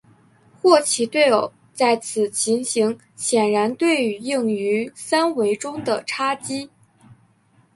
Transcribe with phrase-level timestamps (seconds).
[0.59, 6.71] 霍奇对偶在此情形显然对应于三维中的叉积。